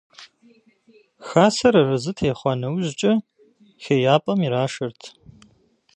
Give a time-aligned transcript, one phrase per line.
[1.27, 3.13] Хасэр арэзы техъуа нэужькӀэ
[3.83, 5.01] хеяпӀэм ирашэрт.